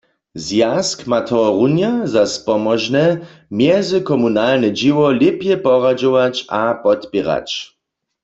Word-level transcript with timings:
Zwjazk 0.45 0.99
ma 1.09 1.19
tohorunja 1.29 1.91
za 2.13 2.23
spomóžne, 2.35 3.05
mjezykomunalne 3.57 4.67
dźěło 4.79 5.07
lěpje 5.21 5.55
poradźować 5.65 6.35
a 6.61 6.63
podpěrać. 6.83 7.49